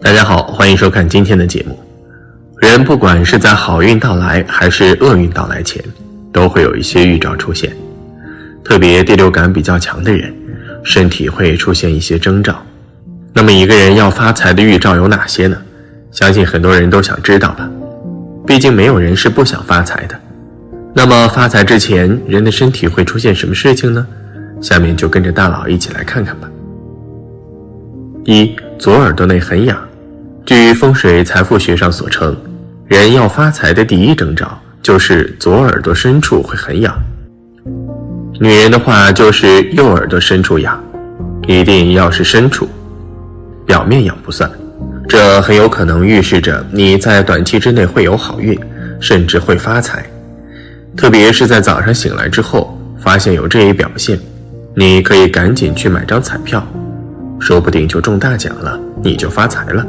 [0.00, 1.76] 大家好，欢迎收看今天的节目。
[2.60, 5.82] 人不管是在好运到来还是厄运到来前，
[6.32, 7.76] 都会有一些预兆出现。
[8.62, 10.32] 特别第六感比较强的人，
[10.84, 12.64] 身体会出现一些征兆。
[13.32, 15.60] 那么一个人要发财的预兆有哪些呢？
[16.12, 17.68] 相信很多人都想知道吧。
[18.46, 20.18] 毕竟没有人是不想发财的。
[20.94, 24.06] 那么发财之前，人的身体会出现什么事情呢？
[24.60, 26.48] 下面就跟着大佬一起来看看吧。
[28.24, 29.76] 一左耳朵内很痒。
[30.48, 32.34] 据风水财富学上所称，
[32.86, 36.98] 人要发财的第一征兆就是左耳朵深处会很痒。
[38.40, 40.82] 女人的话就是右耳朵深处痒，
[41.46, 42.66] 一定要是深处，
[43.66, 44.50] 表面痒不算。
[45.06, 48.58] 这很有可能预示着你在短期之内会有好运，
[49.00, 50.02] 甚至会发财。
[50.96, 54.18] 特别是在早上醒来之后，发现有这一表现，
[54.74, 56.66] 你可以赶紧去买张彩票，
[57.38, 59.86] 说不定就中大奖了，你就发财了。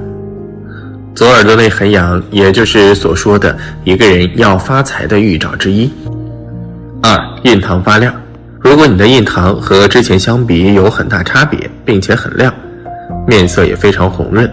[1.20, 3.54] 左耳朵内很痒，也就是所说的
[3.84, 5.92] 一个人要发财的预兆之一。
[7.04, 8.14] 二，印堂发亮。
[8.58, 12.54] 如果你的印堂和之前相比有很大差别，并且很亮，
[13.28, 14.50] 面色也非常红润。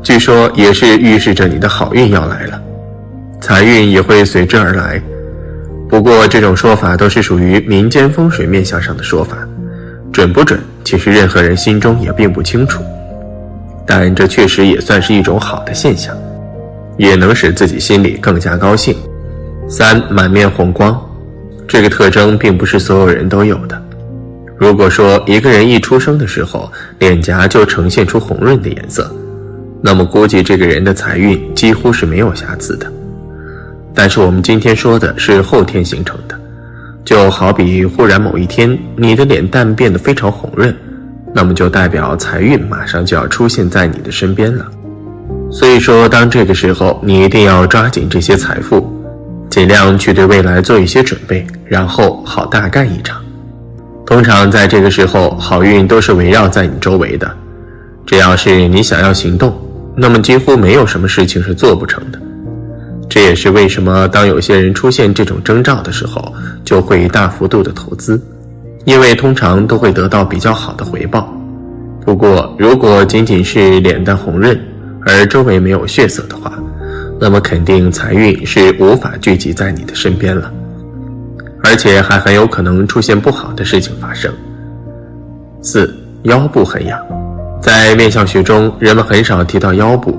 [0.00, 2.62] 据说也是预示着你的好运要来了，
[3.40, 5.02] 财运也会随之而来。
[5.88, 9.36] 不过这种说法都是属于民间风水面相上的说法，
[10.12, 12.84] 准不准，其实任何人心中也并不清楚。
[13.90, 16.14] 但这确实也算是一种好的现象，
[16.98, 18.94] 也能使自己心里更加高兴。
[19.66, 20.94] 三，满面红光，
[21.66, 23.82] 这个特征并不是所有人都有的。
[24.58, 29.10] 如果说一个人一出生的时候脸颊就呈现出红润的颜色，
[29.80, 32.92] 那么估计这个人的财运几乎是没有瑕疵的。
[33.94, 36.38] 但是我们今天说的是后天形成的，
[37.06, 40.76] 就好比忽然某一天你的脸蛋变得非常红润，
[41.34, 44.66] 那么就代表财运马上就要出现在你的身边了。
[45.50, 48.86] 所以说，当这个时候，你一定要抓紧这些财富，
[49.48, 53.20] 尽量去对未来做一些准备，然后好大干一场。
[54.04, 57.30] 通常在这个时候，好运都是围绕在你周围的，
[58.06, 59.58] 只要是你想要行动。
[59.94, 62.20] 那么几乎没有什么事情是做不成的，
[63.08, 66.32] 这也是为什么当有些人出现这种征兆的时候，
[66.64, 68.22] 就会大幅度的投资，
[68.88, 71.30] 因为通常都会得到比较好的回报。
[72.06, 74.58] 不过，如果仅仅是脸蛋红润，
[75.04, 76.50] 而周围没有血色的话，
[77.20, 80.50] 那么肯定财运是无法聚集在你的身边了，
[81.62, 84.32] 而且还很有可能出现不好的事情发生。
[85.60, 86.98] 四，腰部很痒。
[87.60, 90.18] 在面相学中，人们很少提到腰部，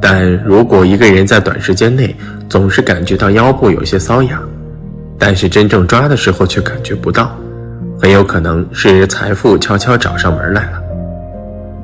[0.00, 2.14] 但如果一个人在短时间内
[2.48, 4.40] 总是感觉到腰部有些瘙痒，
[5.18, 7.36] 但是真正抓的时候却感觉不到，
[8.00, 10.82] 很有可能是财富悄悄找上门来了。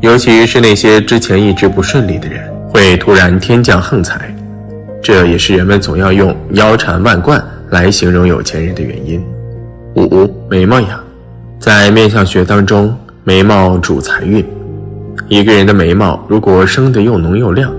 [0.00, 4.34] 尤其是那些之前一直不顺利的人，会突然天降横财，
[5.02, 9.22] 这也是人们总要用腰缠万贯来形容有钱人的原因。
[9.94, 11.00] 五眉毛呀，
[11.58, 14.44] 在面相学当中，眉毛主财运。
[15.28, 17.70] 一个人的眉毛如果生得又浓又亮，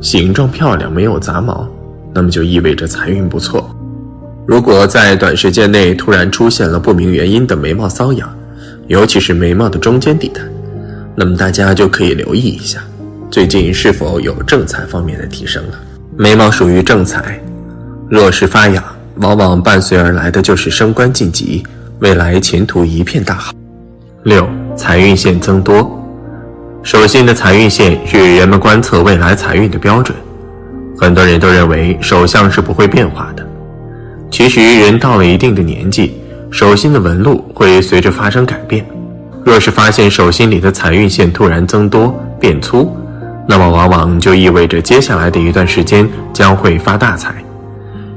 [0.00, 1.68] 形状漂亮，没有杂毛，
[2.14, 3.61] 那么就意味着财运不错。
[4.44, 8.28] 如果在短时间内突然出现了不明原因的眉毛瘙痒，
[8.88, 10.40] 尤其是眉毛的中间地带，
[11.14, 12.80] 那么大家就可以留意一下，
[13.30, 15.78] 最近是否有正财方面的提升了。
[16.16, 17.40] 眉毛属于正财，
[18.10, 18.82] 若是发痒，
[19.16, 21.64] 往往伴随而来的就是升官晋级，
[22.00, 23.52] 未来前途一片大好。
[24.24, 25.98] 六，财运线增多。
[26.82, 30.18] 手心的财运线是人们观测未来财运的标准，
[30.98, 33.46] 很多人都认为手相是不会变化的。
[34.32, 36.14] 其实，人到了一定的年纪，
[36.50, 38.82] 手心的纹路会随着发生改变。
[39.44, 42.96] 若是发现手心里的财运线突然增多变粗，
[43.46, 47.34] 那么往往就意味着接下来的一段时间将会发大财。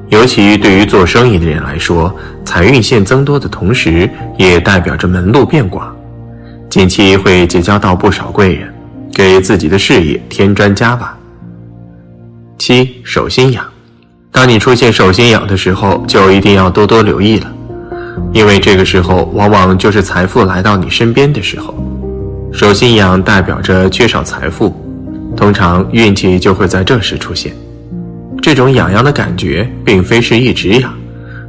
[0.08, 2.16] 尤其对于做生意的人来说，
[2.46, 5.94] 财运线增多的同时，也代表着门路变广。
[6.69, 8.74] 近期会结交到不少贵人，
[9.13, 11.13] 给自己的事业添砖加瓦。
[12.57, 13.66] 七手心痒，
[14.36, 17.50] 当你出现手心痒的时候，就一定要多多留意了，
[18.34, 21.74] 因为这个时候往往就是财富来到你身边的时候。
[22.52, 24.76] 手心痒代表着缺少财富，
[25.38, 27.54] 通常运气就会在这时出现。
[28.42, 30.94] 这种痒痒的感觉，并非是一直痒，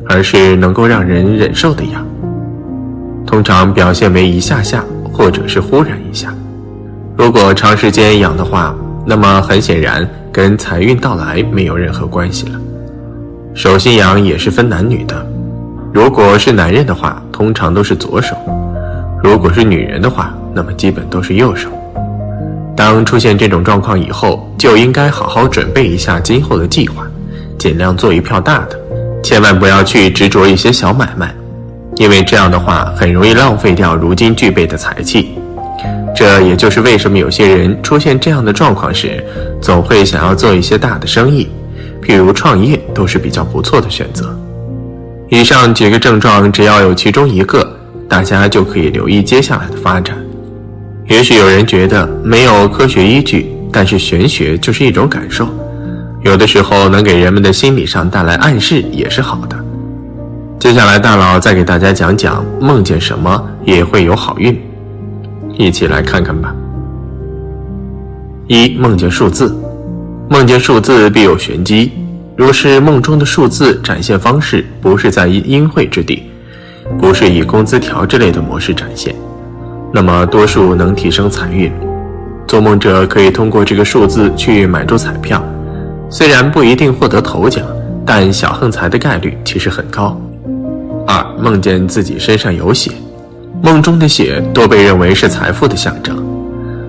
[0.09, 2.07] 而是能够让人忍受的痒，
[3.27, 4.85] 通常表现为一下下。
[5.13, 6.31] 或者是忽然一下，
[7.17, 12.61] 如果长时间痒的话，那么很显然跟财运到来没有任何关系了。
[13.57, 15.27] 手心痒也是分男女的，
[15.91, 18.35] 如果是男人的话，通常都是左手；
[19.25, 21.71] 如果是女人的话，那么基本都是右手。
[22.77, 27.07] 当出现这种状况以后，就应该好好准备一下今后的计划，
[27.57, 28.79] 尽量做一票大的，
[29.23, 31.35] 千万不要去执着一些小买卖，
[31.95, 35.31] 因为这样的话很容易浪费掉如今具备的财气。
[36.15, 39.25] 这也就是为什么有些人出现这样的状况时，
[39.63, 41.49] 总会想要做一些大的生意，
[42.07, 44.33] 譬如创业都是比较不错的选择。
[45.29, 47.69] 以上几个症状，只要有其中一个，
[48.09, 50.17] 大家就可以留意接下来的发展。
[51.09, 55.49] 也许有人觉得没有科学依据，但是玄学就是一种感受，
[56.23, 59.57] 有的时候能给人们的心理上带来暗示也是好的。
[60.61, 64.57] 接下来大佬再给大家讲讲梦见什么也会有好运。
[65.59, 66.55] 一起来看看吧。
[68.47, 69.53] 一梦见数字，
[70.29, 71.93] 梦见数字必有玄机。
[72.37, 76.25] 若是梦中的数字展现方式不是在阴晦之地，
[76.99, 79.15] 不是以工资条之类的模式展现，
[79.93, 81.73] 那么多数能提升财运。
[82.47, 85.43] 做梦者可以通过这个数字去买注彩票，
[86.11, 87.65] 虽然不一定获得头奖，
[88.05, 90.21] 但小横财的概率其实很高。
[91.07, 92.91] 二梦见自己身上有血。
[93.63, 96.23] 梦中的血多被认为是财富的象征，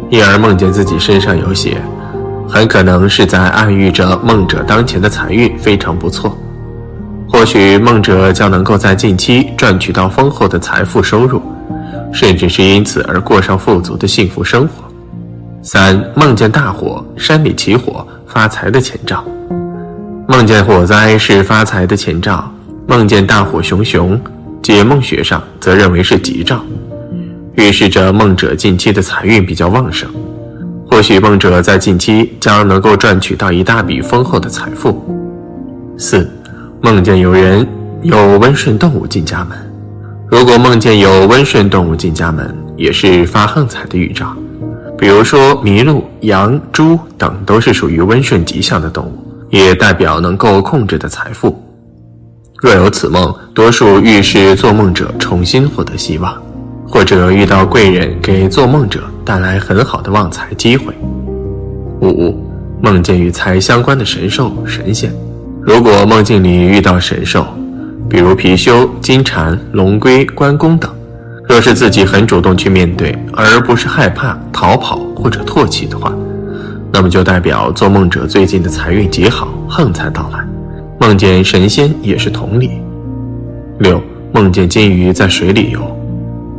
[0.10, 1.78] 因而梦见自己身上有血，
[2.48, 6.38] 很可能是在暗喻着梦者当前的财运非常不错。
[7.30, 11.42] 或许梦者将能够在近期赚取到丰厚的财富收入，
[12.14, 14.86] 甚至是因此而过上富足的幸福生活。
[15.62, 19.24] 三、梦见大火，山里起火，发财的前兆。
[20.28, 22.50] 梦见火灾是发财的前兆，
[22.88, 24.20] 梦见大火熊熊。
[24.64, 26.62] 解梦学上则认为是吉兆，
[27.56, 30.10] 预示着梦者近期的财运比较旺盛，
[30.90, 35.04] 或许梦者在近期将能够赚取到一大笔丰厚的财富。
[35.98, 36.30] 四，
[36.82, 37.68] 梦见有人
[38.02, 39.58] 有温顺动物进家门，
[40.30, 44.36] 如果梦见有温顺动物进家门，也是发横财的预兆，
[44.98, 49.12] 比如说麋鹿、羊、猪等都是属于温顺吉祥的动物，
[49.50, 51.62] 也代表能够控制的财富。
[52.60, 56.34] 若有此梦，多数预示做梦者重新获得希望，
[56.88, 60.94] 或者遇到贵人，给做梦者带来很好的旺财机会。
[62.00, 62.34] 五、
[62.82, 65.12] 梦见与财相关的神兽神仙，
[65.62, 67.46] 如果梦境里遇到神兽，
[68.10, 70.90] 比如貔貅、金蝉、龙龟、关公等，
[71.50, 76.14] 若是自己很主动去面对，而不是害怕逃跑或者唾弃的话，
[76.94, 80.40] 那么就代表做梦者最近的财运极好，横财到来。
[81.02, 82.72] 梦见神仙也是同理。
[83.80, 84.02] 六，
[84.32, 85.97] 梦见金鱼在水里游，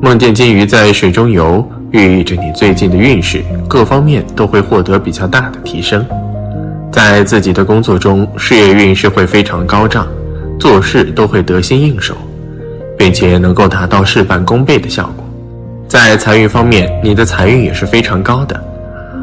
[0.00, 6.06] 梦见金鱼在水中游，寓意着你最近的运势各方面都会获得比较大的提升，
[6.92, 10.06] 在自己的工作中，事业运势会非常高涨，
[10.58, 12.14] 做事都会得心应手，
[12.96, 15.24] 并且能够达到事半功倍的效果。
[15.88, 18.58] 在财运方面，你的财运也是非常高的，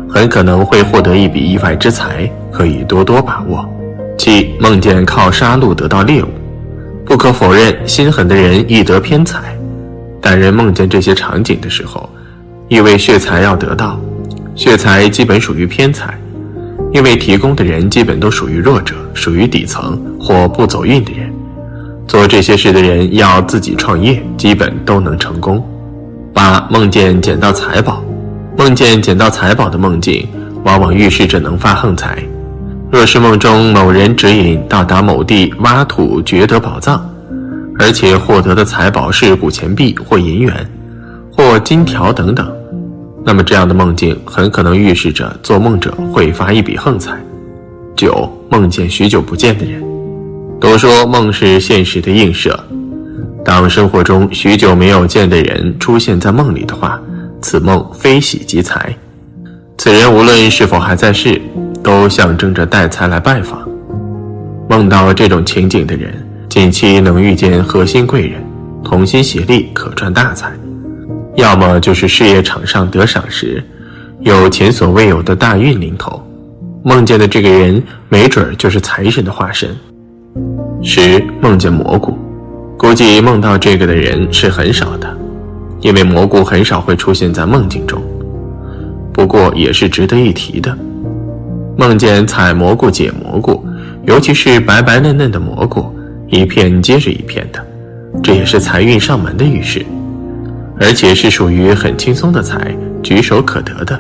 [0.10, 3.66] 很可能会获得一笔意外之财，可以多多把握。
[4.18, 6.28] 七梦见靠杀戮得到猎物，
[7.06, 9.40] 不可否认，心狠的人易得偏财。
[10.28, 12.10] 但人梦见这些场景的时候，
[12.68, 14.00] 意味血财要得到，
[14.56, 16.20] 血财基本属于偏财，
[16.92, 21.32] 因为提供的人基本都属于弱者，属于底层或不走运的人。
[22.08, 25.64] 做这些事的人要自己创业，基本都能成功。
[26.34, 28.04] 八梦见捡到财宝，
[28.58, 30.28] 梦见捡到财宝的梦境，
[30.64, 32.18] 往往预示着能发横财。
[32.92, 37.08] 若是梦中某人指引到达某地挖土掘得宝藏，
[37.78, 40.54] 而且获得的财宝是古钱币或银元，
[41.32, 42.52] 或金条等等，
[43.24, 47.18] 那么这样的梦境很可能预示着做梦者会发一笔横财。
[47.96, 49.84] 九，梦见许久不见的人，
[50.60, 52.60] 都说梦是现实的映射，
[53.44, 57.00] 当生活中许久没有见的人出现在梦里的话，
[57.42, 58.96] 此梦非喜即财，
[59.78, 61.42] 此人无论是否还在世。
[61.86, 63.60] 都象征着带财来拜访。
[64.68, 66.25] 梦到这种情景的人，
[66.56, 68.42] 近期能遇见核心贵人，
[68.82, 70.48] 同心协力可赚大财；
[71.36, 73.62] 要么就是事业场上得赏识，
[74.22, 76.26] 有前所未有的大运临头。
[76.82, 79.76] 梦见的这个人，没准就是财神的化身。
[80.82, 82.18] 十梦见蘑菇，
[82.78, 85.14] 估计梦到这个的人是很少的，
[85.82, 88.02] 因为蘑菇很少会出现在梦境中。
[89.12, 90.74] 不过也是值得一提的。
[91.76, 93.62] 梦见采蘑菇、解蘑菇，
[94.06, 95.94] 尤其是白白嫩嫩的蘑菇，
[96.28, 97.66] 一片接着一片的，
[98.24, 99.86] 这也是财运上门的预示，
[100.80, 104.00] 而且是属于很轻松的财，举手可得的。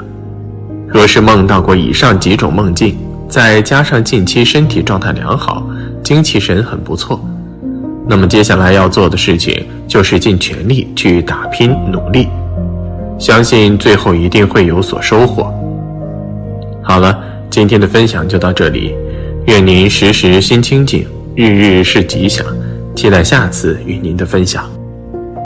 [0.88, 5.68] 若是梦到过以上几种梦境，再加上近期身体状态良好，
[6.04, 7.20] 精气神很不错，
[8.08, 12.28] 那么接下来要做的事情就是尽全力去打拼努力，
[13.20, 15.54] 相信最后一定会有所收获。
[16.82, 18.96] 好了，今天的分享就到这里，
[19.48, 22.46] 愿您时时心清静，日日是吉祥，
[22.96, 24.75] 期待下次与您的分享。